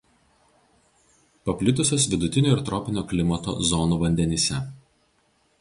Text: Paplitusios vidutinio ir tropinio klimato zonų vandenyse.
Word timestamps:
Paplitusios 1.49 2.07
vidutinio 2.13 2.55
ir 2.57 2.65
tropinio 2.71 3.05
klimato 3.13 3.57
zonų 3.73 4.03
vandenyse. 4.07 4.67